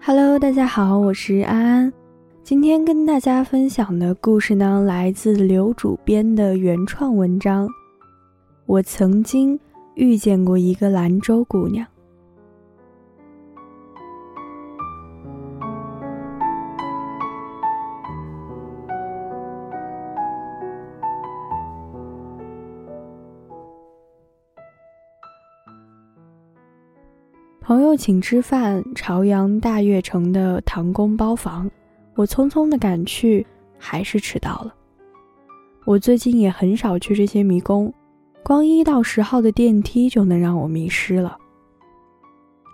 [0.00, 1.92] Hello，大家好，我是安安。
[2.42, 7.68] 今天跟大家分享的故事呢，来自刘主编的原创文章。
[8.66, 9.58] 我曾经
[9.96, 11.86] 遇见过一个兰州姑娘。
[27.68, 31.70] 朋友请吃饭，朝阳大悦城的唐宫包房，
[32.14, 34.74] 我匆匆的赶去，还是迟到了。
[35.84, 37.92] 我最近也很少去这些迷宫，
[38.42, 41.36] 光一到十号的电梯就能让我迷失了。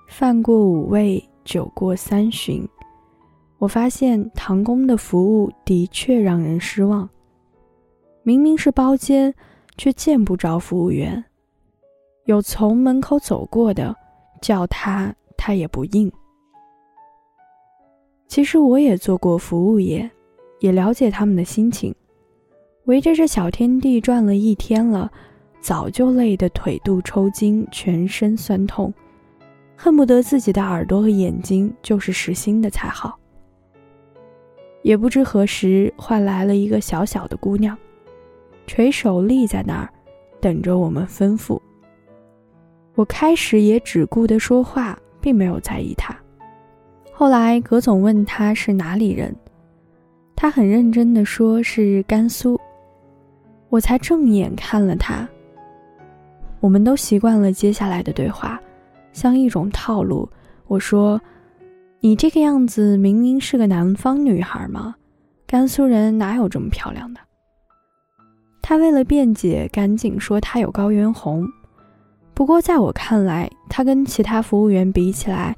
[0.07, 2.65] 饭过五味，酒过三巡，
[3.59, 7.11] 我发现唐宫的服务的确让人失望。
[8.23, 9.35] 明明是包间，
[9.77, 11.25] 却见不着服务员，
[12.27, 13.93] 有从门口走过的。
[14.45, 16.13] 叫他，他也不应。
[18.29, 20.11] 其实我也做过服务业，
[20.61, 21.95] 也了解他们的心情。
[22.85, 25.11] 围着这小天地转了一天了，
[25.63, 28.93] 早就累得腿肚抽筋，全身酸痛，
[29.75, 33.19] 恨不得自己的耳朵和眼睛就是实心的才好。
[34.83, 37.75] 也不知何时换来了一个小小的姑娘，
[38.67, 39.89] 垂手立在那儿，
[40.39, 41.59] 等着我们吩咐。
[42.95, 46.17] 我开始也只顾得说话，并没有在意他。
[47.13, 49.35] 后来葛总问他是哪里人，
[50.37, 52.61] 他很认真地说是甘肃。
[53.69, 55.29] 我才正眼看了他。
[56.61, 58.61] 我们都习惯了接下来的对话，
[59.13, 60.29] 像一种套路。
[60.67, 61.21] 我说
[62.01, 64.95] ：“你这个样子明明是个南方女孩吗？
[65.47, 67.21] 甘肃人哪有这么漂亮的？”
[68.63, 71.47] 他为了辩解，赶紧说他有高原红。
[72.35, 75.57] 不过，在我看来，他跟其他服务员比起来，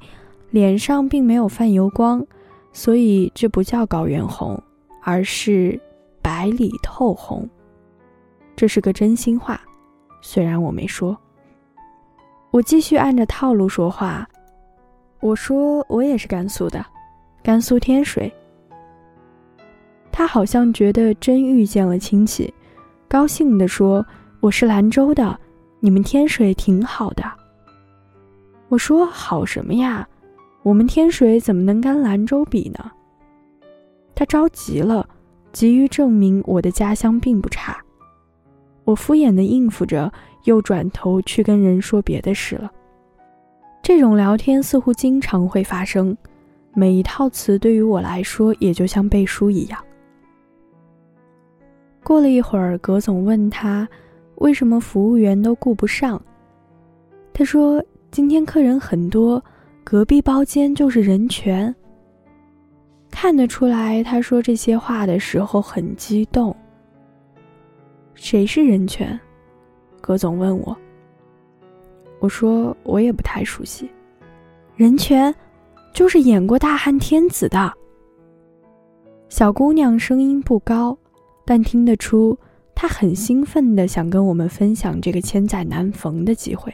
[0.51, 2.23] 脸上并没有泛油光，
[2.71, 4.61] 所以这不叫高原红，
[5.01, 5.79] 而是
[6.21, 7.49] 白里透红。
[8.55, 9.59] 这是个真心话，
[10.21, 11.17] 虽然我没说。
[12.51, 14.27] 我继续按着套路说话，
[15.19, 16.85] 我说我也是甘肃的，
[17.43, 18.31] 甘肃天水。
[20.11, 22.53] 他好像觉得真遇见了亲戚，
[23.07, 24.05] 高兴地说
[24.39, 25.39] ：“我是兰州的。”
[25.79, 27.23] 你们天水挺好的，
[28.67, 30.07] 我说好什么呀？
[30.63, 32.91] 我们天水怎么能跟兰州比呢？
[34.15, 35.07] 他着急了，
[35.51, 37.77] 急于证明我的家乡并不差。
[38.85, 40.11] 我敷衍的应付着，
[40.45, 42.71] 又转头去跟人说别的事了。
[43.83, 46.17] 这种聊天似乎经常会发生，
[46.73, 49.79] 每一套词对于我来说也就像背书一样。
[52.03, 53.87] 过了一会儿，葛总问他。
[54.37, 56.21] 为什么服务员都顾不上？
[57.33, 59.43] 他说：“今天客人很多，
[59.83, 61.73] 隔壁包间就是人全。”
[63.09, 66.55] 看得出来，他说这些话的时候很激动。
[68.13, 69.19] 谁是人权？
[70.01, 70.75] 葛总问我。
[72.19, 73.89] 我说我也不太熟悉。
[74.75, 75.33] 人权，
[75.93, 77.73] 就是演过《大汉天子》的。
[79.29, 80.97] 小姑娘声音不高，
[81.45, 82.37] 但听得出。
[82.79, 86.71] 他很兴奋的想跟我们分享这个千载难逢的机会。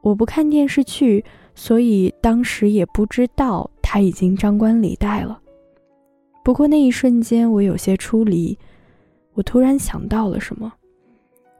[0.00, 1.22] 我不看电视剧，
[1.54, 5.38] 所以当时也不知道他已经张冠李戴了。
[6.42, 8.58] 不过那一瞬间，我有些出离，
[9.34, 10.72] 我突然想到了什么。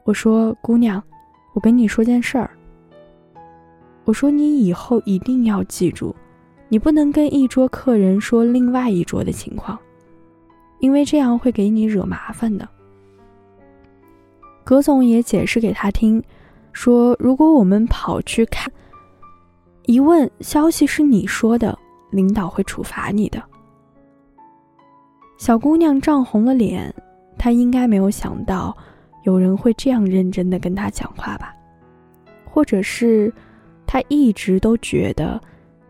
[0.05, 1.03] 我说：“姑娘，
[1.53, 2.49] 我跟你说件事儿。
[4.05, 6.17] 我说你以后一定要记住，
[6.71, 9.78] 你不能跟一桌客人说另外一桌的情况。”
[10.78, 12.69] 因为这样会给你惹麻烦的。
[14.64, 16.22] 葛总也解释给他听，
[16.72, 18.72] 说如果我们跑去看，
[19.84, 21.78] 一问消息是你说的，
[22.10, 23.42] 领导会处罚你的。
[25.38, 26.93] 小姑娘涨红了脸，
[27.38, 28.76] 她应该没有想到
[29.25, 31.54] 有人会这样认真的跟她讲话吧，
[32.44, 33.32] 或者是
[33.87, 35.40] 她一直都觉得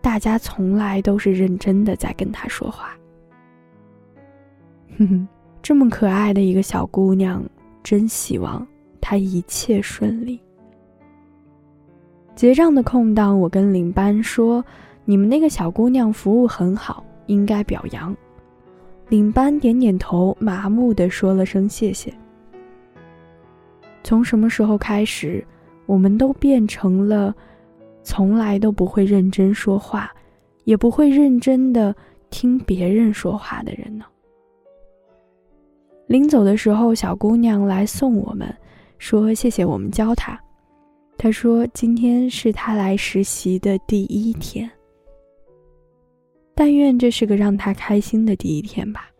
[0.02, 2.90] 大家从来都是认真的在跟她说话。
[4.98, 5.28] 哼哼，
[5.62, 7.42] 这么可爱的一个小姑娘，
[7.82, 8.66] 真希望
[9.00, 10.40] 她一切顺利。
[12.34, 14.64] 结账的空档，我跟领班说
[15.04, 18.14] ：“你们那个小姑娘服务很好，应该表扬。”
[19.08, 22.12] 领班点点头，麻木的说了声谢谢。
[24.02, 25.44] 从什么时候开始，
[25.86, 27.34] 我们都变成了
[28.02, 30.10] 从来都不会认真说话，
[30.64, 31.94] 也不会认真的
[32.30, 34.04] 听别人说话的人呢？
[36.06, 38.54] 临走的时候，小姑娘来送我们，
[38.98, 40.40] 说谢谢我们教她。
[41.18, 44.70] 她说今天是她来实习的第一天。
[46.54, 49.10] 但愿这是个让她开心的第一天吧。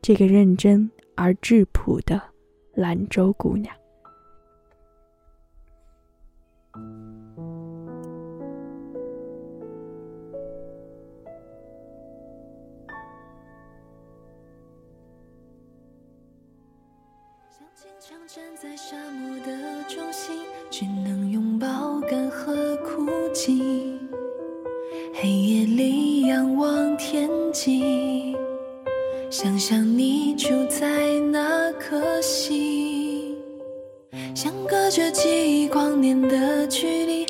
[0.00, 2.20] 这个认真而质朴的
[2.74, 3.74] 兰州姑娘。
[17.56, 20.40] 想坚强站在沙漠的中心，
[20.72, 23.96] 只能拥抱干涸枯井。
[25.14, 28.34] 黑夜里仰望天际，
[29.30, 33.36] 想象你住在那颗星，
[34.34, 37.24] 相隔着几光年的距离，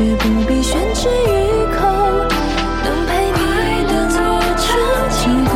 [0.00, 1.84] 却不必宣之于口。
[2.82, 3.38] 能陪你
[3.86, 4.64] 等我足
[5.52, 5.54] 够，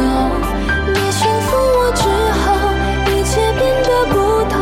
[0.92, 2.04] 你驯服我之
[2.42, 2.44] 后，
[3.08, 4.14] 一切变得不
[4.52, 4.54] 同。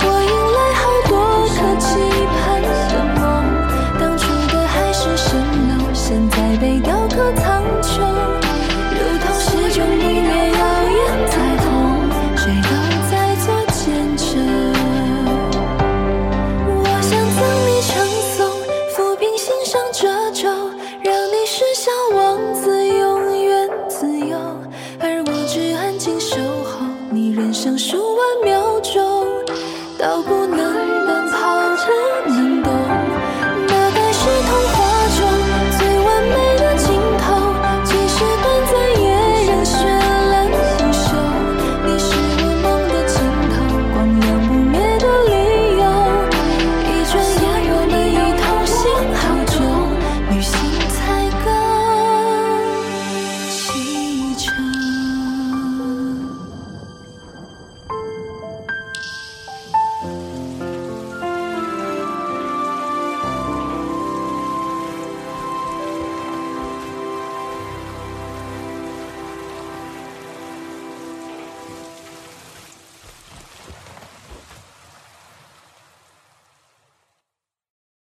[0.00, 0.80] 我迎来好
[1.10, 1.12] 多
[1.44, 1.86] 可期
[2.40, 2.66] 盼的
[3.20, 3.20] 梦。
[4.00, 5.36] 当初的海市蜃
[5.68, 8.17] 楼，现在被雕刻苍穹。
[25.00, 29.26] 而我只安静守候你人生数万秒钟，
[29.98, 30.37] 到不。